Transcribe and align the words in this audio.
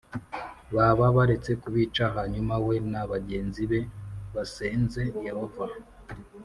baba 0.75 1.05
baretse 1.15 1.51
kubica 1.63 2.03
Hanyuma 2.15 2.55
we 2.65 2.75
na 2.91 3.03
bagenzi 3.11 3.61
be 3.71 3.79
basenze 4.33 5.01
Yehova 5.27 5.65